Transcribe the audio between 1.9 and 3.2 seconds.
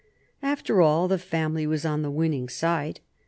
the winning side.